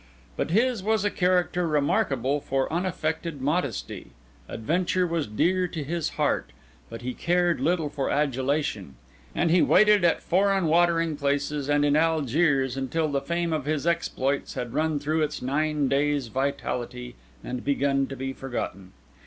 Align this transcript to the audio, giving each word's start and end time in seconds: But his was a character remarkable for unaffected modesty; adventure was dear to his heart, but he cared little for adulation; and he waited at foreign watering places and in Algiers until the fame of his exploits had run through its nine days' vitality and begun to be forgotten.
But 0.35 0.49
his 0.49 0.81
was 0.81 1.05
a 1.05 1.11
character 1.11 1.67
remarkable 1.67 2.39
for 2.41 2.73
unaffected 2.73 3.39
modesty; 3.39 4.09
adventure 4.49 5.05
was 5.05 5.27
dear 5.27 5.67
to 5.67 5.83
his 5.83 6.09
heart, 6.17 6.49
but 6.89 7.03
he 7.03 7.13
cared 7.13 7.59
little 7.59 7.87
for 7.87 8.09
adulation; 8.09 8.95
and 9.35 9.51
he 9.51 9.61
waited 9.61 10.03
at 10.03 10.23
foreign 10.23 10.65
watering 10.65 11.17
places 11.17 11.69
and 11.69 11.85
in 11.85 11.95
Algiers 11.95 12.75
until 12.75 13.09
the 13.09 13.21
fame 13.21 13.53
of 13.53 13.65
his 13.65 13.85
exploits 13.85 14.55
had 14.55 14.73
run 14.73 14.97
through 14.97 15.21
its 15.21 15.39
nine 15.39 15.87
days' 15.87 16.29
vitality 16.29 17.13
and 17.43 17.63
begun 17.63 18.07
to 18.07 18.15
be 18.15 18.33
forgotten. 18.33 18.93